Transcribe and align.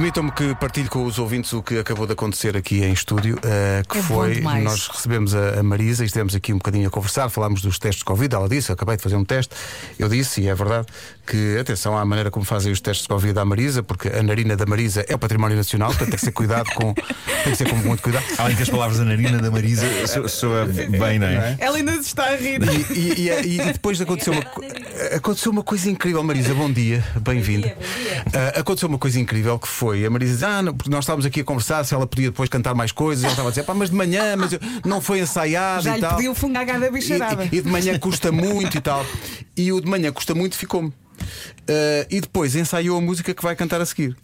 Permitam-me 0.00 0.32
que 0.32 0.54
partilhe 0.54 0.88
com 0.88 1.04
os 1.04 1.18
ouvintes 1.18 1.52
o 1.52 1.62
que 1.62 1.76
acabou 1.78 2.06
de 2.06 2.14
acontecer 2.14 2.56
aqui 2.56 2.82
em 2.82 2.90
estúdio, 2.90 3.36
uh, 3.36 3.86
que 3.86 3.98
É 3.98 4.02
foi 4.02 4.40
nós 4.40 4.88
recebemos 4.88 5.34
a, 5.34 5.60
a 5.60 5.62
Marisa 5.62 6.02
e 6.02 6.06
estivemos 6.06 6.34
aqui 6.34 6.54
um 6.54 6.56
bocadinho 6.56 6.88
a 6.88 6.90
conversar, 6.90 7.28
falámos 7.28 7.60
dos 7.60 7.78
testes 7.78 7.98
de 7.98 8.06
Covid, 8.06 8.34
ela 8.34 8.48
disse, 8.48 8.72
acabei 8.72 8.96
de 8.96 9.02
fazer 9.02 9.16
um 9.16 9.24
teste, 9.26 9.54
eu 9.98 10.08
disse, 10.08 10.40
e 10.40 10.48
é 10.48 10.54
verdade, 10.54 10.86
que 11.26 11.58
atenção 11.58 11.98
à 11.98 12.02
maneira 12.06 12.30
como 12.30 12.46
fazem 12.46 12.72
os 12.72 12.80
testes 12.80 13.02
de 13.02 13.08
Covid 13.08 13.38
à 13.38 13.44
Marisa, 13.44 13.82
porque 13.82 14.08
a 14.08 14.22
narina 14.22 14.56
da 14.56 14.64
Marisa 14.64 15.04
é 15.06 15.14
o 15.14 15.18
património 15.18 15.58
nacional, 15.58 15.88
portanto 15.90 16.08
tem 16.08 16.18
que 16.18 16.24
ser 16.24 16.32
cuidado 16.32 16.70
com. 16.74 16.94
tem 16.94 17.52
que 17.52 17.56
ser 17.56 17.68
com 17.68 17.76
muito 17.76 18.02
cuidado. 18.02 18.24
Além 18.38 18.56
que 18.56 18.62
as 18.62 18.70
palavras 18.70 18.96
da 18.98 19.04
narina 19.04 19.36
da 19.38 19.50
Marisa 19.50 19.84
so- 20.08 20.26
soa 20.30 20.64
bem, 20.64 21.18
não 21.18 21.26
é? 21.26 21.56
Ela 21.60 21.76
ainda 21.76 21.92
está 21.92 22.24
a 22.24 22.36
rir. 22.36 22.58
E, 22.90 22.98
e- 22.98 23.28
e- 23.28 23.60
e 23.60 23.72
depois 23.74 24.00
aconteceu 24.00 24.32
uma, 24.32 24.42
co- 24.46 24.62
aconteceu 25.16 25.50
uma 25.52 25.62
coisa 25.62 25.90
incrível, 25.90 26.22
Marisa. 26.22 26.54
Bom 26.54 26.70
dia, 26.70 27.04
bem-vinda. 27.20 27.76
Ah, 28.34 28.60
aconteceu 28.60 28.88
uma 28.88 28.98
coisa 28.98 29.18
incrível 29.18 29.58
que 29.58 29.68
foi: 29.68 30.04
a 30.04 30.10
Marisa 30.10 30.32
diz, 30.34 30.42
ah, 30.42 30.62
não, 30.62 30.74
porque 30.74 30.90
nós 30.90 31.04
estávamos 31.04 31.24
aqui 31.26 31.40
a 31.40 31.44
conversar 31.44 31.84
se 31.84 31.94
ela 31.94 32.06
podia 32.06 32.30
depois 32.30 32.48
cantar 32.48 32.74
mais 32.74 32.92
coisas. 32.92 33.24
Ela 33.24 33.32
estava 33.32 33.48
a 33.48 33.52
dizer, 33.52 33.62
pá, 33.64 33.74
mas 33.74 33.90
de 33.90 33.96
manhã, 33.96 34.36
mas 34.36 34.52
eu- 34.52 34.60
não 34.84 35.00
foi 35.00 35.20
ensaiado 35.20 35.82
Já 35.84 35.92
e 35.92 35.94
lhe 35.96 36.00
tal. 36.00 36.16
pedi 36.16 36.28
o 36.28 36.34
fungagá 36.34 36.78
da 36.78 36.90
bicharada. 36.90 37.44
E, 37.44 37.56
e- 37.56 37.58
e 37.58 37.62
de 37.62 37.68
manhã 37.68 37.98
custa 37.98 38.30
muito 38.32 38.76
e 38.76 38.80
tal. 38.80 39.04
E 39.56 39.72
o 39.72 39.80
de 39.80 39.88
manhã 39.88 40.12
custa 40.12 40.34
muito 40.34 40.56
ficou-me. 40.56 40.92
Ah, 41.68 42.06
e 42.10 42.20
depois 42.20 42.54
ensaiou 42.56 42.96
a 42.98 43.00
música 43.00 43.32
que 43.34 43.42
vai 43.42 43.54
cantar 43.56 43.80
a 43.80 43.86
seguir. 43.86 44.16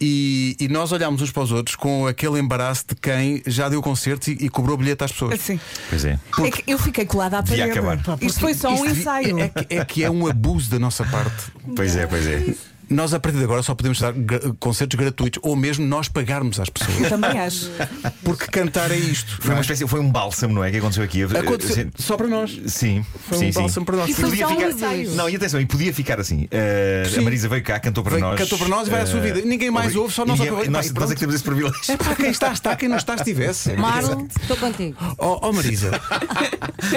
E, 0.00 0.56
e 0.60 0.68
nós 0.68 0.90
olhámos 0.92 1.22
uns 1.22 1.30
para 1.30 1.42
os 1.44 1.52
outros 1.52 1.76
com 1.76 2.06
aquele 2.06 2.38
embaraço 2.38 2.84
de 2.88 2.94
quem 2.96 3.42
já 3.46 3.68
deu 3.68 3.80
concertos 3.80 4.28
e, 4.28 4.32
e 4.32 4.48
cobrou 4.48 4.76
bilhete 4.76 5.04
às 5.04 5.12
pessoas. 5.12 5.34
Assim. 5.34 5.58
Pois 5.88 6.04
é. 6.04 6.18
É 6.44 6.50
que 6.50 6.64
eu 6.66 6.78
fiquei 6.78 7.06
colada 7.06 7.38
à 7.38 7.42
parede. 7.42 7.70
acabar. 7.70 7.98
Isto 8.20 8.40
foi 8.40 8.54
só 8.54 8.70
um 8.74 8.84
ensaio. 8.84 9.38
É, 9.38 9.48
que- 9.48 9.74
é 9.74 9.84
que 9.84 10.04
é 10.04 10.10
um 10.10 10.26
abuso 10.26 10.68
da 10.70 10.78
nossa 10.78 11.04
parte. 11.04 11.44
Pois 11.76 11.96
é, 11.96 12.06
pois 12.06 12.26
é. 12.26 12.54
Nós, 12.90 13.14
a 13.14 13.20
partir 13.20 13.38
de 13.38 13.44
agora, 13.44 13.62
só 13.62 13.74
podemos 13.74 14.00
dar 14.00 14.12
concertos 14.60 14.98
gratuitos 14.98 15.40
ou 15.42 15.56
mesmo 15.56 15.86
nós 15.86 16.08
pagarmos 16.08 16.60
às 16.60 16.68
pessoas. 16.68 17.08
Também 17.08 17.38
acho. 17.38 17.70
Porque 18.22 18.46
cantar 18.46 18.90
é 18.90 18.96
isto. 18.96 19.38
Foi 19.40 19.54
uma 19.54 19.60
espécie, 19.60 19.86
foi 19.86 20.00
um 20.00 20.10
bálsamo, 20.10 20.54
não 20.54 20.64
é? 20.64 20.70
Que 20.70 20.78
aconteceu 20.78 21.02
aqui. 21.04 21.22
Aconteceu 21.22 21.74
Sim. 21.74 21.90
só 21.96 22.16
para 22.16 22.26
nós. 22.26 22.58
Sim, 22.66 23.04
Foi 23.28 23.38
sim, 23.38 23.48
um 23.48 23.52
sim. 23.52 23.60
bálsamo 23.60 23.86
para 23.86 23.96
nós. 23.96 24.10
E 24.10 24.14
foi 24.14 24.24
Podia 24.30 24.46
só 24.46 24.52
um 24.52 24.72
ficar... 24.72 24.96
Não, 25.16 25.28
e 25.28 25.36
atenção, 25.36 25.60
e 25.60 25.66
podia 25.66 25.92
ficar 25.94 26.20
assim. 26.20 26.44
Uh, 26.44 27.08
Sim. 27.08 27.18
a 27.18 27.22
Marisa 27.22 27.48
veio 27.48 27.62
cá, 27.62 27.78
cantou 27.80 28.02
para 28.04 28.14
Veio, 28.14 28.24
nós. 28.26 28.38
cantou 28.38 28.58
para 28.58 28.68
nós 28.68 28.86
e 28.88 28.90
vai 28.90 29.00
à 29.02 29.06
sua 29.06 29.20
uh, 29.20 29.22
vida. 29.22 29.40
Ninguém 29.42 29.70
mais 29.70 29.94
ouve, 29.96 30.12
só 30.12 30.24
nós 30.24 30.38
Ninguém- 30.38 30.70
nós, 30.70 30.92
nós 30.92 31.10
é 31.10 31.14
que 31.14 31.20
temos 31.20 31.34
esse 31.34 31.44
privilégio. 31.44 31.80
É 31.88 31.96
para 31.96 32.14
quem 32.14 32.30
está, 32.30 32.52
está, 32.52 32.76
quem 32.76 32.88
não 32.88 32.96
está, 32.96 33.14
estivesse. 33.14 33.72
Marlon, 33.74 34.26
estou 34.40 34.56
contigo. 34.56 34.96
Oh, 35.18 35.38
oh, 35.42 35.52
Marisa, 35.52 35.90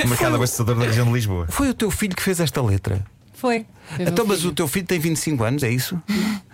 mercado 0.08 0.36
abastecedor 0.36 0.76
da 0.76 0.86
região 0.86 1.06
de 1.08 1.14
Lisboa. 1.14 1.48
foi 1.50 1.70
o 1.70 1.74
teu 1.74 1.90
filho 1.92 2.16
que 2.16 2.22
fez 2.24 2.40
esta 2.40 2.62
letra. 2.62 3.04
Foi. 3.38 3.66
Foi 3.96 4.06
Então, 4.06 4.26
mas 4.26 4.40
filho. 4.40 4.52
o 4.52 4.54
teu 4.54 4.68
filho 4.68 4.86
tem 4.86 5.00
25 5.00 5.44
anos, 5.44 5.64
é 5.64 5.70
isso? 5.72 6.02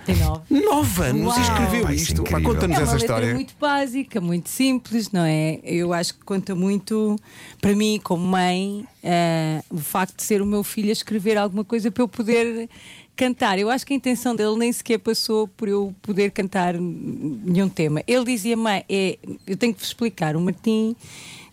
Tem 0.05 0.15
nove. 0.17 0.41
Nove 0.49 1.03
anos 1.03 1.27
Uau. 1.27 1.39
e 1.39 1.41
escreveu 1.41 1.79
isso 1.81 1.89
é 1.89 1.95
isto. 1.95 2.23
Pá, 2.23 2.29
incrível. 2.31 2.53
Conta-nos 2.53 2.75
É 2.75 2.79
uma 2.79 2.83
essa 2.83 2.91
letra 2.93 3.05
história. 3.05 3.33
muito 3.33 3.55
básica, 3.59 4.19
muito 4.21 4.49
simples, 4.49 5.11
não 5.11 5.23
é? 5.23 5.59
Eu 5.63 5.93
acho 5.93 6.13
que 6.15 6.23
conta 6.25 6.53
muito, 6.53 7.15
para 7.61 7.73
mim, 7.73 7.99
como 8.03 8.25
mãe, 8.27 8.85
eh, 9.01 9.63
o 9.69 9.77
facto 9.77 10.17
de 10.17 10.23
ser 10.23 10.41
o 10.41 10.45
meu 10.45 10.61
filho 10.63 10.89
a 10.89 10.91
escrever 10.91 11.37
alguma 11.37 11.63
coisa 11.63 11.89
para 11.89 12.03
eu 12.03 12.07
poder 12.07 12.69
cantar. 13.15 13.57
Eu 13.57 13.69
acho 13.69 13.85
que 13.85 13.93
a 13.93 13.95
intenção 13.95 14.35
dele 14.35 14.57
nem 14.57 14.73
sequer 14.73 14.97
passou 14.99 15.47
por 15.47 15.69
eu 15.69 15.95
poder 16.01 16.31
cantar 16.31 16.73
nenhum 16.73 17.69
tema. 17.69 18.03
Ele 18.05 18.25
dizia, 18.25 18.57
mãe, 18.57 18.83
é, 18.89 19.17
eu 19.47 19.55
tenho 19.55 19.73
que 19.73 19.79
vos 19.79 19.87
explicar, 19.87 20.35
o 20.35 20.41
Martim 20.41 20.95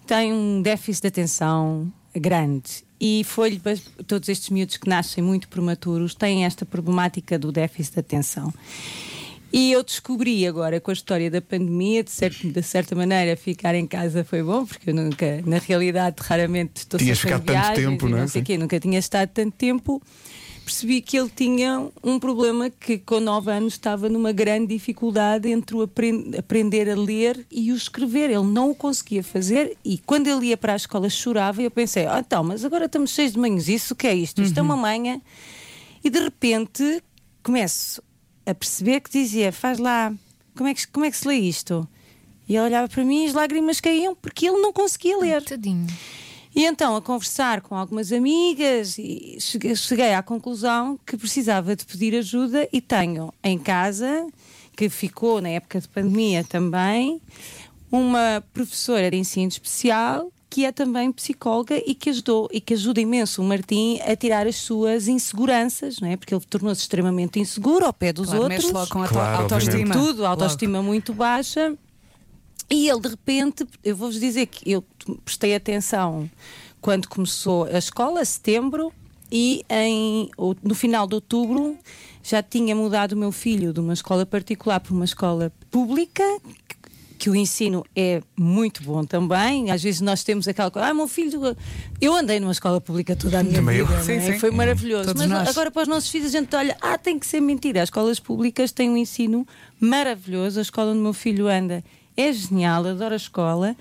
tem 0.06 0.32
um 0.32 0.60
déficit 0.60 1.02
de 1.02 1.08
atenção 1.08 1.90
grande. 2.16 2.82
E 3.00 3.24
foi 3.24 3.58
todos 4.06 4.28
estes 4.28 4.50
miúdos 4.50 4.76
que 4.76 4.88
nascem 4.88 5.24
muito 5.24 5.48
prematuros 5.48 6.14
têm 6.14 6.44
esta 6.44 6.66
problemática 6.66 7.38
do 7.38 7.50
déficit 7.50 7.94
de 7.94 8.00
atenção. 8.00 8.52
E 9.52 9.72
eu 9.72 9.82
descobri 9.82 10.46
agora 10.46 10.80
com 10.80 10.90
a 10.90 10.94
história 10.94 11.28
da 11.28 11.40
pandemia, 11.40 12.04
de, 12.04 12.10
certo, 12.10 12.46
de 12.46 12.62
certa 12.62 12.94
maneira, 12.94 13.36
ficar 13.36 13.74
em 13.74 13.86
casa 13.86 14.22
foi 14.22 14.42
bom, 14.42 14.64
porque 14.64 14.90
eu 14.90 14.94
nunca, 14.94 15.42
na 15.44 15.58
realidade, 15.58 16.16
raramente 16.20 16.82
estou 16.82 17.00
Tinhas 17.00 17.18
ficado 17.18 17.42
tanto 17.42 17.74
tempo, 17.74 18.08
não 18.08 18.18
é? 18.18 18.20
não 18.20 18.28
sei 18.28 18.42
quê, 18.42 18.56
nunca 18.56 18.78
tinha 18.78 18.98
estado 18.98 19.28
tanto 19.30 19.56
tempo. 19.56 20.00
Percebi 20.70 21.00
que 21.00 21.18
ele 21.18 21.28
tinha 21.34 21.88
um 22.00 22.16
problema 22.20 22.70
que, 22.70 22.96
com 22.96 23.18
9 23.18 23.50
anos, 23.50 23.72
estava 23.72 24.08
numa 24.08 24.30
grande 24.30 24.68
dificuldade 24.68 25.50
entre 25.50 25.74
o 25.74 25.82
apren- 25.82 26.30
aprender 26.38 26.88
a 26.88 26.94
ler 26.94 27.44
e 27.50 27.72
o 27.72 27.74
escrever. 27.74 28.30
Ele 28.30 28.44
não 28.46 28.70
o 28.70 28.74
conseguia 28.74 29.24
fazer 29.24 29.76
e 29.84 29.98
quando 29.98 30.28
ele 30.28 30.46
ia 30.46 30.56
para 30.56 30.74
a 30.74 30.76
escola 30.76 31.10
chorava. 31.10 31.60
E 31.60 31.64
eu 31.64 31.72
pensei: 31.72 32.06
ah, 32.06 32.22
então, 32.24 32.44
mas 32.44 32.64
agora 32.64 32.84
estamos 32.84 33.10
cheios 33.10 33.32
de 33.32 33.38
manhos, 33.40 33.68
isso 33.68 33.94
o 33.94 33.96
que 33.96 34.06
é 34.06 34.14
isto? 34.14 34.42
Isto 34.42 34.58
é 34.58 34.62
uma 34.62 34.76
manha. 34.76 35.20
E 36.04 36.08
de 36.08 36.20
repente 36.20 37.02
começo 37.42 38.00
a 38.46 38.54
perceber 38.54 39.00
que 39.00 39.10
dizia: 39.10 39.50
faz 39.50 39.80
lá, 39.80 40.14
como 40.56 40.68
é 40.68 40.74
que, 40.74 40.86
como 40.86 41.04
é 41.04 41.10
que 41.10 41.16
se 41.16 41.26
lê 41.26 41.34
isto? 41.34 41.86
E 42.48 42.54
ele 42.54 42.66
olhava 42.66 42.88
para 42.88 43.04
mim 43.04 43.24
e 43.24 43.26
as 43.26 43.34
lágrimas 43.34 43.80
caíam 43.80 44.14
porque 44.14 44.46
ele 44.46 44.60
não 44.60 44.72
conseguia 44.72 45.18
ler. 45.18 45.42
Tadinho. 45.42 45.88
E 46.54 46.64
então, 46.64 46.96
a 46.96 47.00
conversar 47.02 47.60
com 47.60 47.76
algumas 47.76 48.12
amigas, 48.12 48.98
e 48.98 49.38
cheguei, 49.40 50.14
à 50.14 50.22
conclusão 50.22 50.98
que 51.06 51.16
precisava 51.16 51.76
de 51.76 51.84
pedir 51.84 52.14
ajuda 52.16 52.68
e 52.72 52.80
tenho 52.80 53.32
em 53.42 53.58
casa, 53.58 54.26
que 54.76 54.88
ficou 54.88 55.40
na 55.40 55.50
época 55.50 55.80
de 55.80 55.86
pandemia 55.88 56.42
também, 56.42 57.20
uma 57.90 58.42
professora 58.52 59.10
de 59.10 59.16
ensino 59.16 59.48
especial 59.48 60.30
que 60.50 60.64
é 60.64 60.72
também 60.72 61.12
psicóloga 61.12 61.80
e 61.86 61.94
que 61.94 62.10
ajudou 62.10 62.48
e 62.52 62.60
que 62.60 62.74
ajuda 62.74 63.00
imenso 63.00 63.40
o 63.40 63.44
Martim 63.44 64.00
a 64.00 64.16
tirar 64.16 64.48
as 64.48 64.56
suas 64.56 65.06
inseguranças, 65.06 66.00
não 66.00 66.08
é? 66.08 66.16
Porque 66.16 66.34
ele 66.34 66.44
tornou-se 66.50 66.80
extremamente 66.80 67.38
inseguro 67.38 67.86
ao 67.86 67.92
pé 67.92 68.12
dos 68.12 68.26
Claro, 68.26 68.42
outros 68.42 68.64
mexe 68.64 68.74
logo 68.74 68.90
com 68.90 69.02
a 69.04 69.06
Claro, 69.08 69.42
autoestima. 69.44 69.94
tudo, 69.94 70.26
autoestima 70.26 70.82
muito 70.82 71.14
baixa. 71.14 71.76
E 72.70 72.88
ele, 72.88 73.00
de 73.00 73.08
repente, 73.08 73.66
eu 73.84 73.96
vou-vos 73.96 74.20
dizer 74.20 74.46
que 74.46 74.70
eu 74.70 74.84
prestei 75.24 75.54
atenção 75.54 76.30
quando 76.80 77.08
começou 77.08 77.64
a 77.64 77.78
escola, 77.78 78.24
setembro, 78.24 78.92
e 79.30 79.64
em, 79.68 80.30
no 80.62 80.74
final 80.74 81.06
de 81.06 81.14
outubro 81.14 81.76
já 82.22 82.42
tinha 82.42 82.74
mudado 82.74 83.12
o 83.12 83.16
meu 83.16 83.30
filho 83.32 83.72
de 83.72 83.80
uma 83.80 83.92
escola 83.92 84.24
particular 84.26 84.80
para 84.80 84.92
uma 84.94 85.04
escola 85.04 85.52
pública. 85.70 86.22
que- 87.18 87.28
o 87.28 87.36
ensino 87.36 87.84
é 87.94 88.22
muito 88.34 88.82
bom 88.82 89.04
também. 89.04 89.70
Às 89.70 89.82
vezes 89.82 90.00
nós 90.00 90.24
temos 90.24 90.48
aquela 90.48 90.70
coisa, 90.70 90.88
ah, 90.88 90.94
meu 90.94 91.06
filho. 91.06 91.54
Eu 92.00 92.14
andei 92.14 92.40
numa 92.40 92.50
escola 92.52 92.80
pública 92.80 93.14
toda 93.14 93.40
a 93.40 93.42
minha 93.42 93.56
Também 93.56 93.76
eu. 93.76 93.86
vida. 93.86 94.02
Sim, 94.02 94.16
não 94.16 94.22
é? 94.22 94.32
sim. 94.32 94.38
Foi 94.38 94.50
maravilhoso. 94.50 95.08
Todos 95.08 95.26
Mas 95.26 95.30
nós. 95.30 95.48
agora 95.50 95.70
para 95.70 95.82
os 95.82 95.88
nossos 95.88 96.08
filhos 96.08 96.34
a 96.34 96.38
gente 96.38 96.56
olha, 96.56 96.74
ah, 96.80 96.96
tem 96.96 97.18
que 97.18 97.26
ser 97.26 97.42
mentira. 97.42 97.82
As 97.82 97.88
escolas 97.88 98.18
públicas 98.18 98.72
têm 98.72 98.88
um 98.88 98.96
ensino 98.96 99.46
maravilhoso. 99.78 100.58
A 100.60 100.62
escola 100.62 100.92
onde 100.92 101.00
o 101.00 101.02
meu 101.02 101.12
filho 101.12 101.46
anda 101.46 101.84
é 102.16 102.32
genial, 102.32 102.86
adoro 102.86 103.14
a 103.14 103.16
escola. 103.16 103.76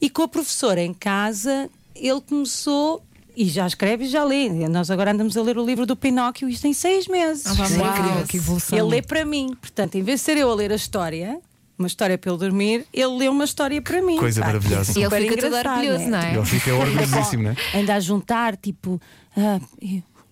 E 0.00 0.08
com 0.10 0.22
a 0.22 0.28
professora 0.28 0.82
em 0.82 0.92
casa, 0.94 1.68
ele 1.94 2.20
começou. 2.20 3.02
E 3.36 3.46
já 3.46 3.66
escreve 3.66 4.04
e 4.04 4.08
já 4.08 4.22
lê. 4.22 4.48
Nós 4.68 4.90
agora 4.92 5.10
andamos 5.10 5.36
a 5.36 5.42
ler 5.42 5.58
o 5.58 5.66
livro 5.66 5.84
do 5.84 5.96
Pinóquio, 5.96 6.48
isto 6.48 6.66
em 6.68 6.72
seis 6.72 7.08
meses. 7.08 7.46
Ah, 7.46 7.64
Isto 7.64 7.74
é 7.74 7.78
uau, 7.82 7.98
incrível. 7.98 8.26
que 8.28 8.36
evolução. 8.36 8.78
Ele 8.78 8.88
lê 8.88 9.02
para 9.02 9.24
mim. 9.24 9.56
Portanto, 9.60 9.96
em 9.96 10.02
vez 10.02 10.20
de 10.20 10.24
ser 10.26 10.36
eu 10.36 10.48
a 10.50 10.54
ler 10.54 10.70
a 10.70 10.76
história, 10.76 11.40
uma 11.76 11.88
história 11.88 12.16
para 12.16 12.30
ele 12.30 12.38
dormir, 12.38 12.86
ele 12.92 13.18
lê 13.18 13.28
uma 13.28 13.42
história 13.44 13.82
para 13.82 14.00
mim. 14.00 14.18
Coisa 14.18 14.40
Pá, 14.40 14.46
maravilhosa. 14.46 14.96
E 14.96 15.02
ele 15.02 15.20
fica 15.28 15.36
todo 15.42 15.56
orgulhoso, 15.56 16.04
não 16.08 16.18
é? 16.18 16.36
Ele 16.36 16.44
fica 16.46 16.74
orgulhosíssimo, 16.76 17.42
não 17.42 17.50
é? 17.50 17.56
anda 17.80 17.94
a 17.96 18.00
juntar, 18.00 18.56
tipo. 18.56 19.00
ah, 19.36 19.60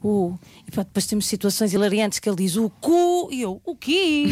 o, 0.02 0.36
e 0.66 0.70
pá, 0.70 0.82
depois 0.82 1.06
temos 1.06 1.26
situações 1.26 1.72
hilariantes 1.72 2.18
que 2.18 2.28
ele 2.28 2.36
diz 2.36 2.56
o 2.56 2.68
cu 2.68 3.28
e 3.30 3.42
eu, 3.42 3.60
o 3.64 3.74
quê? 3.76 4.26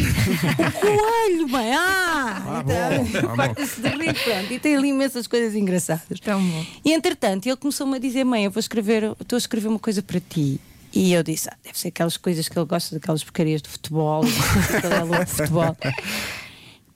o 0.59 0.71
coelho, 0.79 1.47
mãe, 1.49 1.73
ah! 1.73 2.43
Ah, 2.45 2.63
Então, 2.63 3.21
bom, 3.21 3.27
ah. 3.31 3.35
Parte-se 3.35 3.81
de 3.81 3.89
rir, 3.89 4.13
pronto. 4.23 4.53
E 4.53 4.59
tem 4.59 4.75
ali 4.75 4.89
imensas 4.89 5.27
coisas 5.27 5.55
engraçadas. 5.55 6.19
Tão 6.19 6.41
bom. 6.43 6.65
E 6.83 6.91
entretanto, 6.93 7.45
ele 7.47 7.55
começou-me 7.57 7.95
a 7.95 7.99
dizer: 7.99 8.23
Mãe, 8.23 8.45
eu 8.45 8.51
vou 8.51 8.59
escrever, 8.59 9.03
eu 9.03 9.15
estou 9.19 9.35
a 9.35 9.39
escrever 9.39 9.67
uma 9.67 9.79
coisa 9.79 10.01
para 10.01 10.19
ti. 10.19 10.59
E 10.93 11.13
eu 11.13 11.23
disse: 11.23 11.47
ah, 11.49 11.55
deve 11.63 11.79
ser 11.79 11.87
aquelas 11.87 12.17
coisas 12.17 12.49
que 12.49 12.57
ele 12.59 12.65
gosta, 12.65 12.95
daquelas 12.95 13.23
porcarias 13.23 13.61
de 13.61 13.69
futebol, 13.69 14.21
que 14.23 14.85
ele 14.85 14.93
é 14.95 15.03
louco 15.03 15.25
de 15.25 15.31
futebol. 15.31 15.77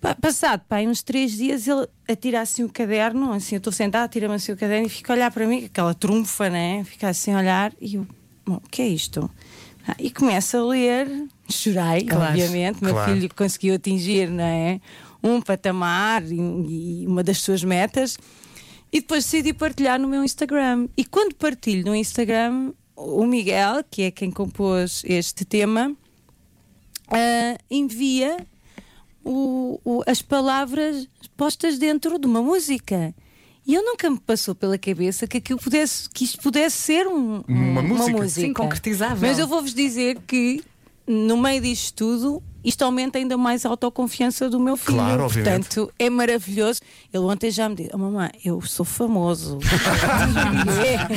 Pa- 0.01 0.15
Passado 0.15 0.61
pá, 0.67 0.75
aí 0.77 0.87
uns 0.87 1.01
três 1.01 1.31
dias, 1.31 1.67
ele 1.67 1.87
atira 2.07 2.41
assim 2.41 2.63
o 2.63 2.69
caderno, 2.69 3.31
assim, 3.31 3.55
eu 3.55 3.57
estou 3.57 3.71
sentada, 3.73 4.07
tira-me 4.07 4.35
assim 4.35 4.51
o 4.51 4.57
caderno 4.57 4.85
e 4.85 4.89
fica 4.89 5.13
a 5.13 5.15
olhar 5.15 5.31
para 5.31 5.47
mim, 5.47 5.65
aquela 5.65 5.93
trunfa, 5.95 6.49
né? 6.49 6.83
Fica 6.83 7.07
assim 7.09 7.31
a 7.33 7.39
olhar 7.39 7.73
e 7.81 7.95
eu, 7.95 8.05
o 8.47 8.59
que 8.69 8.81
é 8.81 8.87
isto? 8.87 9.29
Ah, 9.87 9.95
e 9.99 10.09
começa 10.09 10.57
a 10.59 10.63
ler, 10.65 11.07
chorei, 11.49 12.03
Claro. 12.05 12.31
obviamente, 12.31 12.83
meu 12.83 12.93
Claro. 12.93 13.13
filho 13.13 13.29
conseguiu 13.35 13.75
atingir, 13.75 14.29
não 14.29 14.43
é? 14.43 14.79
Um 15.23 15.41
patamar 15.41 16.23
e, 16.23 16.35
e 17.03 17.07
uma 17.07 17.23
das 17.23 17.39
suas 17.39 17.63
metas. 17.63 18.17
E 18.91 19.01
depois 19.01 19.23
decidi 19.25 19.53
partilhar 19.53 19.99
no 19.99 20.07
meu 20.07 20.23
Instagram. 20.23 20.87
E 20.95 21.03
quando 21.05 21.35
partilho 21.35 21.85
no 21.85 21.95
Instagram, 21.95 22.71
o 22.95 23.25
Miguel, 23.25 23.83
que 23.89 24.03
é 24.03 24.11
quem 24.11 24.31
compôs 24.31 25.01
este 25.05 25.43
tema, 25.45 25.95
ah, 27.09 27.57
envia 27.69 28.37
o- 29.23 29.79
o- 29.83 30.03
as 30.07 30.21
palavras 30.21 31.07
postas 31.35 31.77
dentro 31.77 32.17
de 32.19 32.25
uma 32.27 32.41
música. 32.41 33.13
E 33.67 33.73
eu 33.73 33.83
nunca 33.83 34.09
me 34.09 34.19
passou 34.19 34.53
pela 34.53 34.77
cabeça 34.77 35.25
que, 35.27 35.37
aquilo 35.37 35.59
pudesse, 35.59 36.07
que 36.09 36.23
isto 36.23 36.39
pudesse 36.41 36.77
ser 36.77 37.07
um- 37.07 37.43
Uma 37.47 37.81
um- 37.81 37.87
música. 37.87 38.27
Sim, 38.29 38.53
concretizável. 38.53 39.27
Mas 39.27 39.39
eu 39.39 39.47
vou-vos 39.47 39.73
dizer 39.73 40.19
que 40.27 40.63
no 41.07 41.35
meio 41.37 41.61
disto 41.61 41.95
tudo 41.95 42.43
isto 42.65 42.83
aumenta 42.83 43.17
ainda 43.19 43.37
mais 43.37 43.65
a 43.65 43.69
autoconfiança 43.69 44.49
do 44.49 44.59
meu 44.59 44.75
filho. 44.75 44.97
Claro, 44.97 45.23
obviamente. 45.23 45.67
Portanto, 45.67 45.93
é 45.99 46.09
maravilhoso. 46.09 46.81
Ele 47.13 47.23
ontem 47.23 47.51
já 47.51 47.69
me 47.69 47.75
disse: 47.75 47.91
oh, 47.93 47.97
Mamãe, 47.97 48.31
eu 48.43 48.59
sou 48.61 48.83
famoso. 48.85 49.59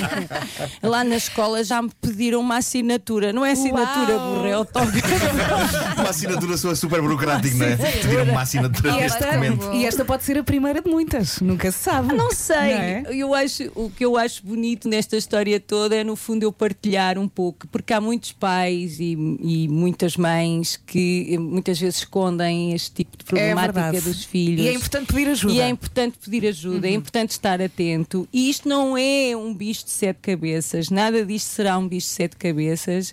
Lá 0.82 1.02
na 1.04 1.16
escola 1.16 1.62
já 1.64 1.80
me 1.80 1.90
pediram 2.00 2.40
uma 2.40 2.58
assinatura. 2.58 3.32
Não 3.32 3.44
é 3.44 3.52
assinatura, 3.52 4.16
Uau. 4.16 4.34
burro, 4.34 4.46
é 4.46 4.52
autógrafo. 4.52 4.98
Uma 5.98 6.10
assinatura 6.10 6.56
sua 6.56 6.74
super 6.74 7.00
burocrática, 7.00 7.56
não 7.56 7.66
é? 7.66 7.76
Pedir 7.76 8.20
uma 8.30 8.42
assinatura 8.42 8.90
E 8.90 8.92
neste 9.00 9.04
esta, 9.16 9.26
documento. 9.26 9.72
e 9.72 9.84
esta 9.86 10.04
pode 10.04 10.24
ser 10.24 10.38
a 10.38 10.44
primeira 10.44 10.80
de 10.80 10.90
muitas, 10.90 11.40
nunca 11.40 11.70
se 11.72 11.78
sabe. 11.78 12.14
Não 12.14 12.30
sei. 12.32 12.56
Não 12.56 12.62
é? 12.62 13.04
eu 13.10 13.34
acho, 13.34 13.70
o 13.74 13.90
que 13.90 14.04
eu 14.04 14.16
acho 14.16 14.44
bonito 14.44 14.88
nesta 14.88 15.16
história 15.16 15.58
toda 15.60 15.96
é, 15.96 16.04
no 16.04 16.16
fundo, 16.16 16.42
eu 16.42 16.52
partilhar 16.52 17.18
um 17.18 17.28
pouco, 17.28 17.66
porque 17.68 17.92
há 17.92 18.00
muitos 18.00 18.32
pais 18.32 18.98
e, 19.00 19.12
e 19.40 19.68
muitas 19.68 20.16
mães 20.16 20.80
que 20.86 21.37
muitas 21.38 21.78
vezes 21.78 21.98
escondem 22.00 22.72
este 22.72 22.90
tipo 22.90 23.16
de 23.16 23.24
problemática 23.24 23.72
verdade. 23.90 24.00
dos 24.04 24.24
filhos. 24.24 24.64
E 24.64 24.68
é 24.68 24.72
importante 24.74 25.06
pedir 25.12 25.28
ajuda. 25.28 25.54
E 25.54 25.60
é 25.60 25.68
importante 25.68 26.18
pedir 26.18 26.46
ajuda, 26.46 26.88
é 26.88 26.92
importante 26.92 27.30
estar 27.30 27.60
atento. 27.62 28.28
E 28.32 28.50
isto 28.50 28.68
não 28.68 28.96
é 28.96 29.36
um 29.36 29.54
bicho 29.54 29.84
de 29.84 29.90
sete 29.90 30.18
cabeças, 30.20 30.90
nada 30.90 31.24
disto 31.24 31.46
será 31.48 31.78
um 31.78 31.86
bicho 31.88 32.06
de 32.08 32.12
sete 32.14 32.36
cabeças. 32.36 33.12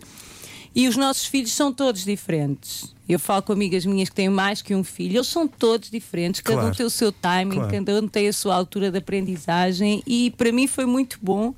E 0.78 0.90
os 0.90 0.98
nossos 0.98 1.26
filhos 1.26 1.54
são 1.54 1.72
todos 1.72 2.04
diferentes. 2.04 2.94
Eu 3.08 3.18
falo 3.18 3.42
com 3.44 3.54
amigas 3.54 3.86
minhas 3.86 4.10
que 4.10 4.16
têm 4.16 4.28
mais 4.28 4.62
que 4.62 4.76
um 4.76 4.84
filho, 4.84 5.18
eles 5.18 5.28
são 5.28 5.48
todos 5.48 5.90
diferentes, 5.90 6.42
cada 6.42 6.58
Claro. 6.60 6.74
um 6.74 6.76
tem 6.76 6.86
o 6.86 6.90
seu 6.90 7.12
timing, 7.14 7.56
Claro. 7.56 7.72
cada 7.72 8.02
um 8.02 8.08
tem 8.10 8.28
a 8.28 8.34
sua 8.34 8.56
altura 8.56 8.92
de 8.92 8.98
aprendizagem 8.98 10.04
e 10.06 10.32
para 10.32 10.52
mim 10.52 10.68
foi 10.68 10.86
muito 10.86 11.18
bom. 11.22 11.54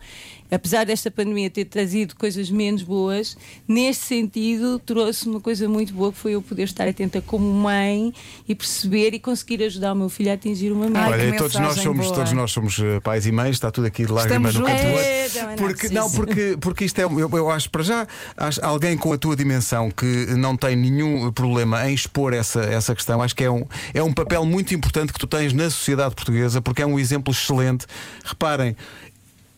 Apesar 0.50 0.86
desta 0.86 1.12
pandemia 1.12 1.50
ter 1.50 1.66
trazido 1.66 2.16
coisas 2.16 2.50
menos 2.50 2.82
boas, 2.82 3.38
neste 3.68 4.06
sentido 4.06 4.80
trouxe 4.80 5.28
uma 5.28 5.42
coisa 5.42 5.68
muito 5.68 5.94
boa 5.94 6.12
que 6.12 6.18
foi 6.18 6.34
eu 6.34 6.42
poder 6.42 6.64
estar 6.64 6.88
atenta 6.88 7.22
como 7.22 7.52
mãe 7.52 8.14
e 8.48 8.56
perceber 8.56 9.14
e 9.14 9.20
conseguir 9.20 9.62
ajudar 9.64 9.94
o 9.94 9.96
meu 9.96 10.10
filho 10.10 10.32
a 10.32 10.34
atingir 10.34 10.72
uma 10.72 10.90
meta. 10.90 11.10
Olha, 11.10 11.38
todos 11.38 11.56
nós 11.56 11.76
somos, 11.76 12.06
boa. 12.06 12.16
todos 12.16 12.32
nós 12.34 12.52
somos 12.52 12.80
eh, 12.80 13.00
pais 13.02 13.26
e 13.26 13.32
mães, 13.32 13.52
está 13.52 13.72
tudo 13.72 13.88
aqui 13.88 14.06
de 14.06 14.12
lágrimas 14.12 14.56
no 14.56 14.66
canto 14.66 14.82
do 14.82 14.88
olho. 14.88 14.98
É, 14.98 15.30
não 15.34 15.56
Porque, 15.56 15.88
é 15.88 15.90
não, 15.90 16.12
porque, 16.12 16.58
porque 16.60 16.86
isto 16.86 17.00
é, 17.00 17.04
eu, 17.04 17.30
eu 17.32 17.50
acho 17.52 17.70
para 17.70 17.84
já, 17.84 18.08
acho, 18.38 18.64
alguém 18.64 18.98
com 18.98 19.12
a 19.12 19.18
tua 19.18 19.36
dimensão 19.36 19.92
que 19.92 20.06
não 20.38 20.56
tem 20.56 20.76
nenhum 20.76 21.32
problema 21.32 21.90
em 21.90 21.94
expor 21.94 22.34
essa, 22.34 22.62
essa 22.62 22.96
questão, 22.96 23.22
acho 23.22 23.36
que 23.36 23.44
é 23.44 23.52
um, 23.52 23.66
é 23.94 24.02
um 24.02 24.14
papel 24.14 24.46
muito 24.46 24.74
importante 24.74 25.12
que 25.12 25.20
tu 25.20 25.28
tens 25.28 25.54
na 25.54 25.70
sociedade 25.70 26.16
portuguesa, 26.16 26.62
porque 26.62 26.82
é 26.82 26.86
um 26.86 26.98
exemplo 26.98 27.34
excelente. 27.34 27.86
Reparem. 28.24 28.76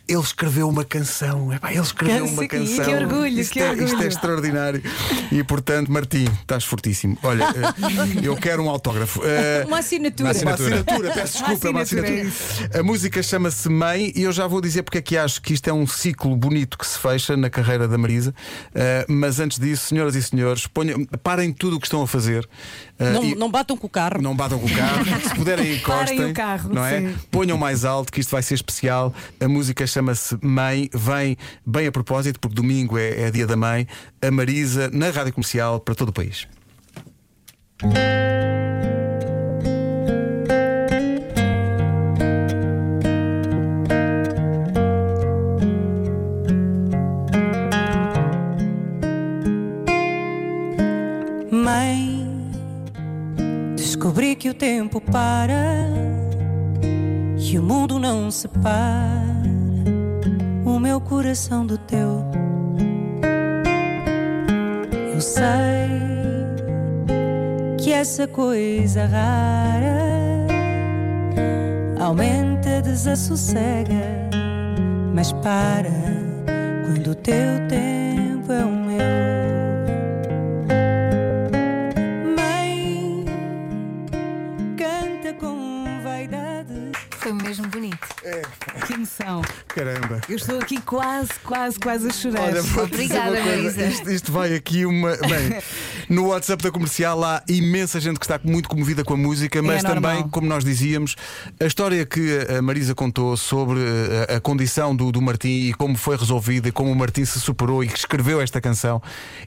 Ele 0.10 0.20
escreveu 0.22 0.68
uma 0.68 0.84
canção, 0.84 1.54
epá, 1.54 1.72
ele 1.72 1.82
escreveu 1.82 2.26
Que- 2.26 2.32
uma 2.34 2.42
que 2.42 2.48
canção. 2.58 2.94
orgulho, 2.96 3.40
isto 3.40 3.54
que 3.54 3.60
é, 3.62 3.72
Isto 3.74 3.84
orgulho. 3.84 4.04
é 4.04 4.08
extraordinário. 4.08 4.84
E 5.32 5.44
portanto, 5.44 5.92
Martim, 5.92 6.26
estás 6.42 6.64
fortíssimo. 6.66 7.16
Olha, 7.22 7.44
eh, 7.44 8.20
eu 8.26 8.36
quero 8.36 8.64
um 8.64 8.70
autógrafo. 8.70 9.22
Eh, 9.24 9.66
Uma 9.68 9.78
assinatura. 9.80 10.24
Uma 10.24 10.42
uma 10.42 10.52
assinatura. 10.54 10.76
assinatura, 10.80 11.14
peço 11.14 11.38
desculpa, 11.38 11.70
uma 11.70 11.82
assinatura, 11.82 12.18
é 12.18 12.22
assinatura. 12.28 12.80
A 12.80 12.84
música 12.84 13.22
chama-se 13.22 13.70
Mãe 13.70 14.12
e 14.16 14.24
eu 14.24 14.32
já 14.32 14.48
vou 14.48 14.60
dizer 14.62 14.82
porque 14.84 14.98
é 14.98 15.02
que 15.02 15.16
acho 15.18 15.42
que 15.42 15.54
isto 15.54 15.70
é 15.70 15.74
um 15.74 15.86
ciclo 15.86 16.36
bonito 16.36 16.78
que 16.78 16.88
se 16.88 16.98
fecha 16.98 17.38
na 17.38 17.50
carreira 17.50 17.88
da 17.88 17.98
Marisa. 17.98 18.32
Uh, 18.74 19.12
mas 19.14 19.40
antes 19.40 19.60
disso, 19.60 19.88
senhoras 19.90 20.16
e 20.16 20.24
senhores, 20.24 20.66
ponham, 20.66 21.06
parem 21.22 21.54
tudo 21.54 21.76
o 21.76 21.80
que 21.80 21.86
estão 21.86 22.02
a 22.02 22.08
fazer. 22.08 22.48
Não, 22.98 23.24
e- 23.24 23.36
não 23.36 23.50
batam 23.50 23.78
com 23.78 23.88
o 23.88 23.90
carro. 23.90 24.22
não 24.22 24.36
batam 24.36 24.58
com 24.60 24.66
o 24.66 24.76
carro, 24.76 25.06
se 25.24 25.36
puderem 25.36 25.76
encostem, 25.76 26.18
Parem 26.18 26.32
o 26.32 26.34
carro, 26.34 26.74
não 26.74 26.84
é? 26.84 27.00
sim. 27.00 27.16
Ponham 27.32 27.58
mais 27.58 27.86
alto, 27.86 28.12
que 28.12 28.20
isto 28.20 28.32
vai 28.32 28.42
ser 28.42 28.56
especial. 28.56 29.14
A 29.40 29.48
música 29.48 29.86
chama-se 30.00 30.38
Mãe, 30.42 30.90
vem 30.94 31.36
bem 31.66 31.88
a 31.88 31.92
propósito, 31.92 32.40
porque 32.40 32.56
domingo 32.56 32.98
é, 32.98 33.24
é 33.24 33.32
dia 33.32 33.46
da 33.46 33.56
mãe. 33.56 33.86
A 34.22 34.32
Marisa 34.32 34.90
na 34.92 35.10
rádio 35.10 35.34
comercial 35.34 35.80
para 35.80 35.94
todo 35.94 36.10
o 36.10 36.14
país. 36.14 36.48
Mãe, 51.52 52.26
descobri 53.76 54.36
que 54.36 54.50
o 54.50 54.54
tempo 54.54 55.02
para 55.02 55.90
e 57.38 57.58
o 57.58 57.64
mundo 57.64 57.98
não 57.98 58.30
separa 58.30 59.39
o 60.76 60.80
meu 60.80 61.02
coração 61.02 61.66
do 61.66 61.78
teu. 61.78 62.24
Eu 65.14 65.22
sei 65.22 65.90
que 67.78 67.92
essa 67.92 68.28
coisa 68.28 69.06
rara 69.06 69.98
aumenta, 72.00 72.82
desassossega, 72.82 74.30
mas 75.14 75.32
para 75.32 75.90
quando 76.86 77.12
o 77.12 77.16
teu 77.16 77.68
tempo 77.68 78.52
é 78.52 78.64
o 78.64 78.72
meu. 78.72 79.00
Mãe, 82.38 83.26
canta 84.78 85.34
com 85.34 86.02
vaidade. 86.04 86.92
Foi 87.18 87.34
mesmo 87.34 87.68
bonito. 87.68 88.08
Que 88.90 88.96
emoção. 88.96 89.44
Caramba. 89.68 90.20
Eu 90.28 90.36
estou 90.36 90.60
aqui 90.60 90.82
quase, 90.82 91.30
quase, 91.44 91.80
quase 91.80 92.08
a 92.08 92.12
chorar. 92.12 92.42
Olha, 92.42 92.62
Obrigada, 92.84 93.40
coisa. 93.40 93.46
Marisa. 93.46 93.86
Isto, 93.86 94.10
isto 94.10 94.32
vai 94.32 94.56
aqui 94.56 94.84
uma. 94.84 95.16
Bem, 95.16 95.62
no 96.10 96.28
WhatsApp 96.28 96.64
da 96.64 96.72
comercial 96.72 97.24
há 97.24 97.44
imensa 97.48 98.00
gente 98.00 98.20
que 98.20 98.26
está 98.26 98.40
muito 98.44 98.68
comovida 98.68 99.04
com 99.04 99.14
a 99.14 99.18
música, 99.18 99.62
mas 99.62 99.84
também, 99.84 100.02
normal. 100.02 100.30
como 100.30 100.48
nós 100.48 100.64
dizíamos, 100.64 101.16
a 101.60 101.66
história 101.66 102.06
que 102.06 102.40
a 102.58 102.62
Marisa 102.62 102.96
contou 102.96 103.38
sobre 103.38 103.80
eh, 103.80 104.34
a, 104.34 104.36
a 104.38 104.42
condição 104.42 104.96
do, 104.96 105.12
do 105.12 105.22
Martim 105.22 105.68
e 105.68 105.74
como 105.74 105.96
foi 105.96 106.18
resolvida 106.18 106.70
e 106.70 106.72
como 106.72 106.92
o 106.92 106.96
Martim 106.96 107.24
se 107.26 107.40
superou 107.40 107.84
e 107.84 107.88
que 107.88 107.98
escreveu 107.98 108.42
esta 108.42 108.60
canção 108.60 109.02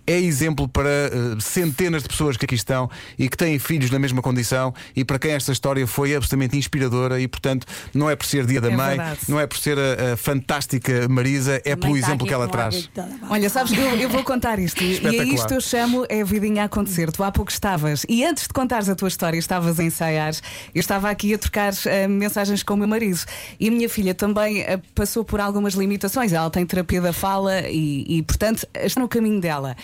é 0.06 0.18
exemplo 0.18 0.68
para 0.68 0.88
eh, 0.88 1.10
centenas 1.40 2.02
de 2.02 2.08
pessoas 2.08 2.36
que 2.36 2.44
aqui 2.44 2.54
estão 2.54 2.88
e 3.18 3.28
que 3.28 3.36
têm 3.36 3.58
filhos 3.58 3.90
na 3.90 3.98
mesma 3.98 4.22
condição 4.22 4.72
e 4.94 5.04
para 5.04 5.18
quem 5.18 5.32
esta 5.32 5.52
história 5.52 5.86
foi 5.86 6.14
absolutamente 6.14 6.56
inspiradora 6.56 7.20
e, 7.20 7.26
portanto, 7.26 7.66
não 7.92 8.08
é 8.08 8.14
por 8.14 8.26
ser 8.26 8.46
dia 8.46 8.60
da 8.60 8.70
É 8.70 8.76
mãe, 8.76 8.96
verdade. 8.96 9.20
não 9.28 9.40
é 9.40 9.46
por 9.46 9.58
ser 9.58 9.78
a, 9.78 10.12
a 10.12 10.16
fantástica 10.16 11.08
Marisa, 11.08 11.60
é 11.64 11.74
pelo 11.74 11.96
exemplo 11.96 12.26
que 12.26 12.32
ela 12.32 12.46
traz. 12.48 12.88
Olha, 13.28 13.50
sabes, 13.50 13.72
eu, 13.76 13.96
eu 13.96 14.08
vou 14.08 14.22
contar 14.22 14.58
isto. 14.58 14.82
E 14.82 15.20
a 15.20 15.24
isto 15.24 15.52
eu 15.54 15.60
chamo 15.60 16.06
é 16.08 16.22
a 16.22 16.24
vidinha 16.52 16.62
a 16.62 16.66
acontecer. 16.66 17.10
Tu 17.10 17.24
há 17.24 17.32
pouco 17.32 17.50
estavas, 17.50 18.04
e 18.08 18.24
antes 18.24 18.46
de 18.46 18.50
contares 18.50 18.88
a 18.88 18.94
tua 18.94 19.08
história, 19.08 19.38
estavas 19.38 19.80
a 19.80 19.82
ensaiar. 19.82 20.34
Eu 20.74 20.80
estava 20.80 21.10
aqui 21.10 21.32
a 21.34 21.38
trocar 21.38 21.72
eh, 21.86 22.06
mensagens 22.06 22.62
com 22.62 22.74
o 22.74 22.76
meu 22.76 22.86
marido. 22.86 23.20
E 23.58 23.68
a 23.68 23.70
minha 23.70 23.88
filha 23.88 24.14
também 24.14 24.60
eh, 24.60 24.80
passou 24.94 25.24
por 25.24 25.40
algumas 25.40 25.74
limitações. 25.74 26.32
Ela 26.32 26.50
tem 26.50 26.64
terapia 26.66 27.00
da 27.00 27.12
fala 27.12 27.60
e, 27.68 28.18
e, 28.18 28.22
portanto, 28.22 28.66
está 28.74 29.00
no 29.00 29.08
caminho 29.08 29.40
dela. 29.40 29.76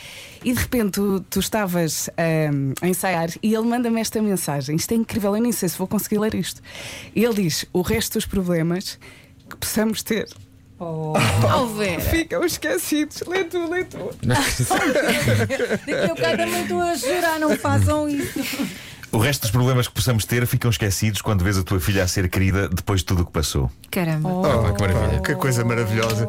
E 0.45 0.53
de 0.53 0.59
repente 0.59 0.93
tu, 0.93 1.21
tu 1.29 1.41
estavas 1.41 2.09
eh, 2.17 2.51
a 2.81 2.89
ensaiar 2.89 3.31
e 3.43 3.55
ele 3.55 3.67
manda-me 3.67 4.01
esta 4.01 4.21
mensagem. 4.21 4.77
Isto 4.77 4.93
é 4.93 4.95
incrível, 4.97 5.35
eu 5.35 5.43
nem 5.43 5.53
sei 5.53 5.69
se 5.69 5.79
vou 5.79 5.87
conseguir 5.87 6.19
ler 6.19 6.35
isto. 6.35 6.61
Ele 7.15 7.35
diz: 7.35 7.65
o 7.73 7.81
resto 7.81 8.15
dos 8.15 8.27
problemas 8.27 8.99
que 9.49 9.57
possamos 9.57 10.03
ter. 10.03 10.29
Oh, 10.81 11.67
Vera. 11.77 12.01
Ficam 12.01 12.45
esquecidos. 12.45 13.23
Lê 13.27 13.45
tu, 13.45 13.69
lê 13.71 13.85
tu. 13.85 13.99
Eu 15.87 16.15
também 16.37 16.63
estou 16.63 16.81
a 16.81 16.97
chorar, 16.97 17.39
não 17.41 17.57
façam 17.57 18.09
isso. 18.09 18.39
O 19.11 19.17
resto 19.17 19.41
dos 19.43 19.51
problemas 19.51 19.89
que 19.89 19.95
possamos 19.95 20.27
ter 20.27 20.47
ficam 20.47 20.71
esquecidos 20.71 21.23
quando 21.23 21.43
vês 21.43 21.57
a 21.57 21.63
tua 21.63 21.81
filha 21.81 22.03
a 22.05 22.07
ser 22.07 22.29
querida 22.29 22.69
depois 22.69 23.01
de 23.01 23.07
tudo 23.07 23.23
o 23.23 23.25
que 23.25 23.33
passou. 23.33 23.71
Caramba. 23.91 24.29
Oh, 24.29 24.45
Ah, 24.45 24.69
Oh, 24.69 24.75
que 24.75 24.83
maravilha. 24.83 25.21
Que 25.23 25.35
coisa 25.35 25.65
maravilhosa. 25.65 26.27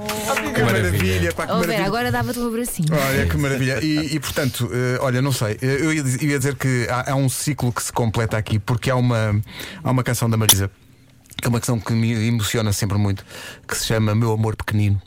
que 0.55 0.61
maravilha, 0.63 1.33
pá, 1.33 1.45
que 1.45 1.51
Oh, 1.51 1.55
Vera, 1.55 1.67
maravilha. 1.67 1.85
agora 1.85 2.11
dava-te 2.11 2.39
um 2.39 2.47
abracinho. 2.47 2.87
Olha 2.93 3.25
que 3.27 3.37
maravilha. 3.37 3.83
E, 3.83 4.15
e, 4.15 4.19
portanto, 4.21 4.69
eh, 4.71 4.97
olha, 5.01 5.21
não 5.21 5.33
sei, 5.33 5.57
eh, 5.61 5.77
eu 5.81 5.93
ia, 5.93 6.01
ia 6.21 6.37
dizer 6.37 6.55
que 6.55 6.87
há, 6.89 7.11
há 7.11 7.15
um 7.15 7.27
ciclo 7.27 7.71
que 7.73 7.83
se 7.83 7.91
completa 7.91 8.37
aqui, 8.37 8.57
porque 8.57 8.89
há 8.89 8.95
uma, 8.95 9.41
há 9.83 9.91
uma 9.91 10.03
canção 10.03 10.29
da 10.29 10.37
Marisa, 10.37 10.71
é 11.47 11.49
uma 11.49 11.59
canção 11.59 11.79
que 11.79 11.93
me 11.93 12.11
emociona 12.27 12.71
sempre 12.73 12.97
muito, 12.97 13.25
que 13.67 13.77
se 13.77 13.85
chama 13.85 14.15
Meu 14.15 14.31
Amor 14.31 14.55
Pequenino. 14.55 15.01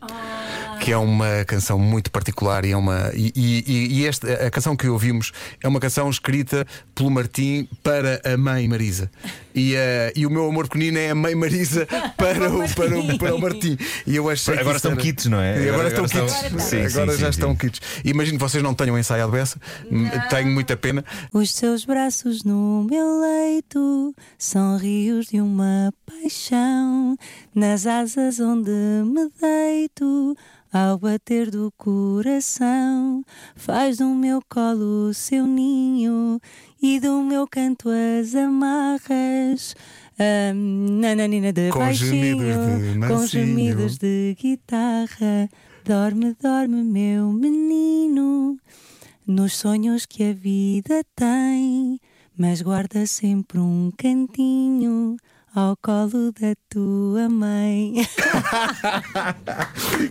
Que 0.81 0.91
é 0.91 0.97
uma 0.97 1.45
canção 1.47 1.79
muito 1.79 2.11
particular 2.11 2.65
e 2.65 2.73
é 2.73 2.77
uma. 2.77 3.13
E, 3.15 3.33
e, 3.37 4.01
e 4.01 4.07
esta, 4.07 4.33
a 4.47 4.51
canção 4.51 4.77
que 4.77 4.89
ouvimos 4.89 5.31
é 5.63 5.69
uma 5.69 5.79
canção 5.79 6.11
escrita 6.11 6.67
pelo 6.93 7.09
Martim 7.09 7.69
para 7.85 8.21
a 8.25 8.37
mãe 8.37 8.67
Marisa. 8.67 9.09
E, 9.55 9.75
eh, 9.77 10.13
e 10.17 10.27
o 10.27 10.31
meu 10.31 10.47
amor 10.49 10.69
pequenino 10.69 10.99
é 10.99 11.11
a 11.11 11.15
mãe 11.15 11.35
Marisa 11.35 11.87
para 12.17 12.51
o, 12.53 12.69
para 12.75 12.99
o, 12.99 13.19
para 13.19 13.35
o 13.35 13.41
Martim. 13.41 13.77
E 14.07 14.17
eu 14.17 14.29
achei 14.31 14.59
Agora 14.59 14.77
estão 14.77 14.93
era- 14.93 15.01
kits, 15.01 15.27
não 15.27 15.41
é? 15.41 15.63
E 15.65 15.69
agora, 15.69 15.89
Agora- 15.89 16.07
estão 16.07 16.23
agora 16.23 16.33
kits. 16.41 16.45
estão- 16.45 16.61
Sim, 16.61 16.77
agora 16.99 17.13
sim, 17.13 17.19
já 17.19 17.27
sim. 17.27 17.31
estão 17.39 17.57
kits. 17.57 17.81
Imagino 18.05 18.39
que 18.39 18.43
vocês 18.45 18.63
não 18.63 18.75
tenham 18.75 18.99
ensaiado 18.99 19.37
essa. 19.37 19.61
Tenho 20.31 20.49
muita 20.51 20.77
pena. 20.77 21.05
Os 21.33 21.51
seus 21.53 21.85
braços 21.85 22.45
no 22.45 22.87
meu 22.91 23.21
leito 23.21 24.15
são 24.39 24.77
rios 24.79 25.27
de 25.27 25.41
uma 25.41 25.93
paixão, 26.07 27.17
nas 27.55 27.87
asas 27.87 28.41
onde 28.41 28.71
me 28.71 29.29
deito. 29.41 30.37
Ao 30.73 30.97
bater 30.99 31.51
do 31.51 31.71
coração, 31.77 33.23
faz 33.55 33.99
do 33.99 34.07
meu 34.07 34.41
colo 34.49 35.11
o 35.11 35.13
seu 35.15 35.47
ninho 35.47 36.41
e 36.83 36.99
do 36.99 37.23
meu 37.23 37.47
canto 37.47 37.89
as 37.89 38.35
amarras. 38.35 39.77
Ah, 40.19 40.53
nananina 40.53 41.53
de 41.53 41.71
Com 41.71 41.79
baixinho, 41.79 42.11
gemidos 42.11 43.01
de 43.01 43.09
com 43.09 43.27
gemidos 43.27 43.99
de 43.99 44.37
guitarra. 44.39 45.49
Dorme, 45.85 46.37
dorme, 46.41 46.83
meu 46.83 47.33
menino 47.33 48.59
nos 49.27 49.57
sonhos 49.57 50.05
que 50.05 50.31
a 50.31 50.33
vida 50.33 51.05
tem, 51.15 52.01
mas 52.37 52.61
guarda 52.61 53.07
sempre 53.07 53.59
um 53.59 53.93
cantinho 53.97 55.17
ao 55.55 55.77
colo 55.77 56.33
da 56.33 56.55
tua 56.71 57.29
mãe. 57.29 57.95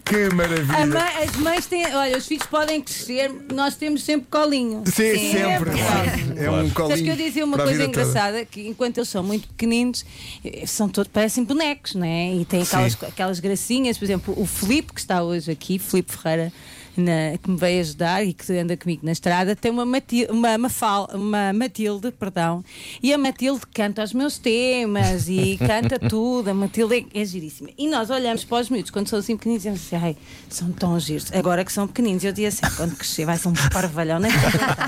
Que 0.06 0.30
maravilha. 0.34 1.24
as 1.24 1.36
mães 1.38 1.66
têm, 1.66 1.86
olha, 1.96 2.18
os 2.18 2.26
filhos 2.28 2.46
podem 2.48 2.82
crescer, 2.82 3.32
nós 3.54 3.76
temos 3.76 4.04
sempre 4.04 4.28
colinho. 4.30 4.84
Sim, 4.86 5.32
sempre. 5.32 5.72
verdade. 5.72 6.34
É 6.38 6.50
um 6.52 6.56
Sabes 6.58 6.74
colinho. 6.74 7.04
que 7.04 7.10
eu 7.10 7.16
dizia 7.16 7.46
uma 7.46 7.58
coisa 7.58 7.72
vida 7.72 7.86
toda. 7.86 8.02
engraçada, 8.02 8.46
que 8.46 8.68
enquanto 8.68 8.98
eles 8.98 9.10
são 9.10 9.24
muito 9.24 9.48
pequeninos, 9.50 10.06
eh, 10.44 10.66
são 10.66 10.90
todos, 10.90 11.12
parecem 11.12 11.44
bonecos, 11.44 11.96
não 11.96 12.06
é? 12.06 12.36
E 12.36 12.46
têm 12.46 12.62
aquelas, 12.62 12.94
Sim. 12.94 13.06
aquelas 13.08 13.40
gracinhas, 13.40 13.98
por 13.98 14.06
exemplo, 14.06 14.34
o 14.38 14.46
Filipe, 14.46 14.94
que 14.94 15.00
está 15.00 15.24
hoje 15.24 15.52
aqui, 15.52 15.80
Filipe 15.80 16.12
Ferreira, 16.12 16.52
na- 16.98 17.38
que 17.42 17.50
me 17.50 17.58
veio 17.58 17.82
ajudar 17.82 18.26
e 18.26 18.34
que 18.34 18.52
anda 18.58 18.76
comigo 18.78 19.06
na 19.06 19.12
estrada, 19.12 19.56
tem 19.56 19.72
uma, 19.72 19.86
Mati- 19.86 20.28
uma, 20.30 20.58
Mafal- 20.58 21.10
uma 21.14 21.54
Matilde, 21.54 22.12
perdão, 22.12 22.64
e 23.02 23.14
a 23.14 23.18
Matilde 23.18 23.62
canta 23.74 24.04
os 24.04 24.14
meus 24.14 24.38
temas 24.38 25.28
e 25.30 25.58
canta 25.66 25.98
tudo, 26.00 26.50
a 26.50 26.54
Matilde 26.54 27.08
é, 27.16 27.22
é 27.22 27.26
giríssima. 27.26 27.70
E 27.78 27.88
nós 27.88 28.10
olhamos 28.10 28.44
para 28.44 28.62
os 28.62 28.70
miúdos, 28.70 28.92
quando 28.92 29.08
são 29.08 29.20
assim 29.20 29.36
pequeninos, 29.38 29.66
e 29.66 29.70
dizemos 29.70 29.88
assim, 29.94 30.06
ai, 30.06 30.18
são 30.50 30.72
tão 30.72 31.00
giros. 31.00 31.32
Agora 31.34 31.64
que 31.66 31.72
são 31.72 31.88
pequeninos, 31.88 32.24
eu 32.24 32.32
dizia 32.32 32.50
assim, 32.50 32.62
quando 32.76 32.96
crescer 32.96 33.26
vai 33.26 33.38
ser 33.38 33.48
um 33.48 33.54
parvalhão, 33.72 34.20
nem 34.20 34.32
falar, 34.32 34.88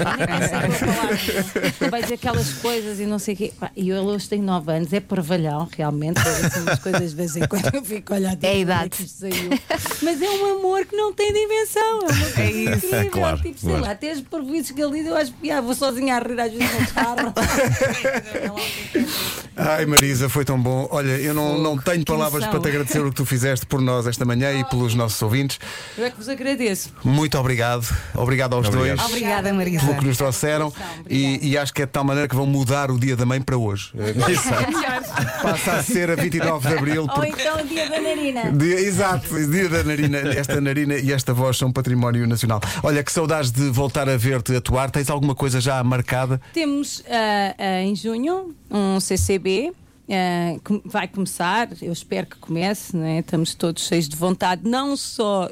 vai 1.90 2.02
dizer 2.02 2.16
aquelas 2.16 2.54
coisas 2.54 3.00
e 3.00 3.06
não 3.06 3.20
sei 3.20 3.34
o 3.34 3.38
quê. 3.38 3.54
E 3.76 3.90
eu 3.90 4.04
hoje 4.04 4.28
tenho 4.30 4.44
9 4.44 4.72
anos, 4.72 4.94
é 4.94 5.00
parvalhão, 5.00 5.68
realmente, 5.76 6.20
eu 6.26 6.46
assim, 6.48 6.60
umas 6.62 6.80
coisas 6.80 7.10
de 7.12 7.16
vez 7.16 7.36
em 7.36 7.48
quando 7.48 7.66
eu 7.74 7.84
fico 7.84 8.14
tipo, 8.14 8.16
É 8.26 8.28
a 8.28 8.36
como 8.38 8.62
idade. 8.62 8.98
Mas 10.02 10.22
é 10.22 10.30
um 10.30 10.58
amor 10.58 10.86
que 10.86 10.96
não 10.96 11.14
tem 11.14 11.32
dimensão. 11.34 11.93
É 12.02 12.06
uma 12.06 12.14
coisa 12.14 12.42
É 12.42 12.52
isso. 12.52 12.86
incrível. 12.88 13.12
Claro, 13.12 13.38
tipo, 13.42 13.60
sei 13.60 13.70
claro. 13.70 13.86
lá, 13.86 13.92
até 13.92 14.12
as 14.12 14.22
parvoices 14.22 14.72
que 14.72 14.82
ele 14.82 14.98
diz, 15.00 15.08
eu 15.08 15.16
acho 15.16 15.32
que 15.34 15.52
ah, 15.52 15.62
vou 15.62 15.76
sozinha 15.76 16.18
a 16.18 16.20
rir 16.20 16.40
às 16.40 16.52
vezes 16.52 16.80
no 16.80 16.88
carro. 16.94 17.34
Ai 19.56 19.86
Marisa, 19.86 20.28
foi 20.30 20.44
tão 20.44 20.60
bom. 20.60 20.88
Olha, 20.92 21.12
eu 21.12 21.34
não, 21.34 21.58
não 21.60 21.78
tenho 21.78 22.04
palavras 22.04 22.46
para 22.48 22.60
te 22.60 22.68
agradecer 22.70 23.00
o 23.00 23.10
que 23.10 23.16
tu 23.16 23.26
fizeste 23.26 23.66
por 23.66 23.82
nós 23.82 24.08
esta 24.08 24.26
manhã 24.26 24.52
e 24.52 24.64
pelos 24.66 24.96
nossos 24.96 25.22
ouvintes. 25.22 25.60
Eu 25.98 26.06
é 26.06 26.10
que 26.10 26.18
vos 26.18 26.28
agradeço. 26.28 26.92
Muito 27.04 27.38
obrigado. 27.38 27.88
Obrigado 28.16 28.56
aos 28.56 28.68
Obrigado. 28.68 28.98
dois. 28.98 29.10
Obrigada, 29.12 29.54
Marisa. 29.54 29.86
Pelo 29.86 30.00
que 30.00 30.06
nos 30.06 30.18
trouxeram 30.18 30.74
e, 31.08 31.52
e 31.52 31.58
acho 31.58 31.74
que 31.74 31.84
é 31.84 31.86
de 31.86 31.92
tal 31.92 32.04
maneira 32.04 32.28
que 32.28 32.36
vão 32.36 32.46
mudar 32.48 32.90
o 32.90 33.00
dia 33.00 33.16
da 33.16 33.26
mãe 33.26 33.42
para 33.42 33.58
hoje. 33.58 33.92
Passa 35.42 35.74
a 35.74 35.84
ser 35.84 36.10
a 36.10 36.16
29 36.16 36.68
de 36.68 36.74
Abril. 36.76 37.02
Ou 37.04 37.08
porque- 37.10 37.42
então 37.42 37.62
o 37.64 37.68
dia 37.68 37.88
da 37.90 38.02
narina. 38.02 38.52
Dia- 38.52 38.80
exato, 38.80 39.52
dia 39.52 39.70
da 39.70 39.84
narina. 39.84 40.18
Esta 40.36 40.60
narina 40.60 40.96
e 40.96 41.12
esta 41.12 41.34
voz 41.34 41.58
são 41.58 41.72
património 41.84 42.26
nacional. 42.26 42.62
Olha, 42.82 43.04
que 43.04 43.12
saudades 43.12 43.52
de 43.52 43.70
voltar 43.70 44.08
a 44.08 44.16
ver-te 44.16 44.56
atuar. 44.56 44.90
Tens 44.90 45.10
alguma 45.10 45.36
coisa 45.36 45.60
já 45.60 45.84
marcada? 45.84 46.40
Temos 46.54 47.04
ah, 47.10 47.56
ah, 47.58 47.82
em 47.84 47.94
junho 47.94 48.56
um 48.72 49.00
CCB. 49.02 49.74
ah, 50.10 50.60
que 50.64 50.82
vai 50.86 51.08
começar, 51.10 51.70
eu 51.82 51.92
espero 51.92 52.28
que 52.28 52.38
comece, 52.38 52.96
não 52.96 53.04
é? 53.04 53.20
estamos 53.20 53.54
todos 53.54 53.86
cheios 53.86 54.08
de 54.08 54.16
vontade, 54.16 54.68
não 54.68 54.96
só 54.96 55.50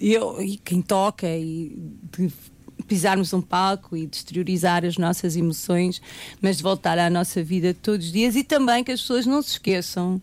eu 0.00 0.42
e 0.42 0.56
quem 0.56 0.82
toca, 0.82 1.28
e 1.28 1.76
de 2.16 2.32
pisarmos 2.86 3.32
um 3.32 3.40
palco 3.40 3.96
e 3.96 4.06
de 4.06 4.16
exteriorizar 4.16 4.84
as 4.84 4.96
nossas 4.96 5.36
emoções, 5.36 6.02
mas 6.42 6.56
de 6.56 6.62
voltar 6.64 6.98
à 6.98 7.08
nossa 7.08 7.40
vida 7.40 7.72
todos 7.72 8.06
os 8.06 8.12
dias 8.12 8.34
e 8.34 8.42
também 8.42 8.82
que 8.82 8.90
as 8.90 9.00
pessoas 9.00 9.26
não 9.26 9.40
se 9.40 9.50
esqueçam 9.50 10.20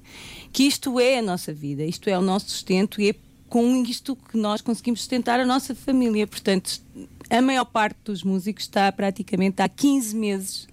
que 0.51 0.63
isto 0.63 0.99
é 0.99 1.19
a 1.19 1.21
nossa 1.21 1.53
vida, 1.53 1.85
isto 1.85 2.09
é 2.09 2.17
o 2.17 2.21
nosso 2.21 2.49
sustento 2.49 2.99
e 2.99 3.09
é 3.09 3.15
com 3.49 3.83
isto 3.83 4.15
que 4.15 4.37
nós 4.37 4.61
conseguimos 4.61 5.01
sustentar 5.01 5.39
a 5.39 5.45
nossa 5.45 5.73
família. 5.73 6.27
Portanto, 6.27 6.81
a 7.29 7.41
maior 7.41 7.65
parte 7.65 7.97
dos 8.05 8.23
músicos 8.23 8.63
está 8.63 8.91
praticamente 8.91 9.61
há 9.61 9.69
15 9.69 10.15
meses. 10.15 10.67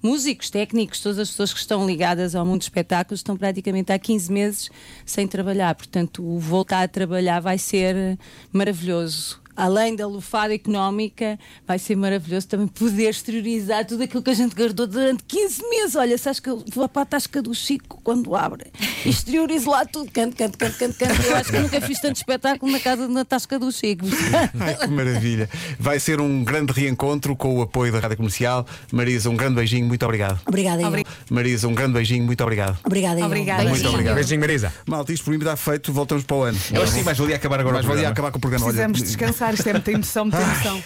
Músicos, 0.00 0.48
técnicos, 0.48 1.00
todas 1.00 1.18
as 1.18 1.30
pessoas 1.30 1.52
que 1.52 1.58
estão 1.58 1.84
ligadas 1.84 2.36
ao 2.36 2.46
mundo 2.46 2.58
dos 2.58 2.66
espetáculos 2.66 3.18
estão 3.18 3.36
praticamente 3.36 3.92
há 3.92 3.98
15 3.98 4.32
meses 4.32 4.70
sem 5.04 5.26
trabalhar. 5.26 5.74
Portanto, 5.74 6.38
voltar 6.38 6.82
a 6.84 6.88
trabalhar 6.88 7.40
vai 7.40 7.58
ser 7.58 8.16
maravilhoso. 8.52 9.40
Além 9.58 9.96
da 9.96 10.06
lufada 10.06 10.54
económica, 10.54 11.36
vai 11.66 11.80
ser 11.80 11.96
maravilhoso 11.96 12.46
também 12.46 12.68
poder 12.68 13.10
exteriorizar 13.10 13.84
tudo 13.84 14.04
aquilo 14.04 14.22
que 14.22 14.30
a 14.30 14.34
gente 14.34 14.54
guardou 14.54 14.86
durante 14.86 15.24
15 15.24 15.68
meses. 15.68 15.96
Olha, 15.96 16.16
sabes 16.16 16.38
que 16.38 16.48
eu 16.48 16.64
vou 16.72 16.88
para 16.88 17.02
a 17.02 17.06
tasca 17.06 17.42
do 17.42 17.52
Chico 17.52 18.00
quando 18.04 18.36
abre 18.36 18.70
exteriorizo 19.04 19.70
lá 19.70 19.84
tudo, 19.84 20.10
canto, 20.10 20.36
canto, 20.36 20.58
canto, 20.58 20.78
canto, 20.78 20.98
canto. 20.98 21.22
Eu 21.22 21.36
acho 21.36 21.50
que 21.50 21.58
nunca 21.58 21.80
fiz 21.80 22.00
tanto 22.00 22.16
espetáculo 22.16 22.70
na 22.70 22.80
casa 22.80 23.08
na 23.08 23.24
tasca 23.24 23.58
do 23.58 23.70
Chico. 23.70 24.06
Ai, 24.58 24.76
que 24.76 24.86
maravilha. 24.88 25.48
Vai 25.78 26.00
ser 26.00 26.20
um 26.20 26.44
grande 26.44 26.72
reencontro 26.72 27.36
com 27.36 27.56
o 27.56 27.62
apoio 27.62 27.92
da 27.92 28.00
Rádio 28.00 28.16
Comercial. 28.16 28.66
Marisa, 28.92 29.30
um 29.30 29.36
grande 29.36 29.56
beijinho, 29.56 29.86
muito 29.86 30.04
obrigado. 30.04 30.40
Obrigada, 30.46 30.82
eu. 30.82 31.04
Marisa, 31.30 31.68
um 31.68 31.74
grande 31.74 31.94
beijinho, 31.94 32.24
muito 32.24 32.42
obrigado. 32.42 32.78
Obrigada. 32.84 33.24
Obrigada. 33.24 33.68
Muito 33.68 33.88
obrigado. 33.88 34.14
Beijinho, 34.14 34.40
Marisa. 34.40 34.72
Malta, 34.86 35.12
isto 35.12 35.24
por 35.24 35.30
mim 35.30 35.38
está 35.38 35.56
feito, 35.56 35.92
voltamos 35.92 36.24
para 36.24 36.36
o 36.36 36.42
ano. 36.42 36.58
Eu 36.72 36.82
acho 36.82 36.92
que 36.92 36.98
sim, 36.98 37.04
mais 37.04 37.18
valia 37.18 37.36
acabar 37.36 37.60
agora 37.60 37.76
Mas 37.76 37.84
o 37.84 37.88
valia 37.88 38.08
acabar 38.08 38.30
com 38.30 38.38
o 38.38 38.40
programa. 38.40 38.66
Olha, 38.66 38.88
Precisamos 38.88 39.02
descansar, 39.02 39.47
isto 39.54 39.68
é 39.68 39.72
muita 39.72 39.92
emoção, 39.92 40.24
muita 40.24 40.40
emoção. 40.40 40.82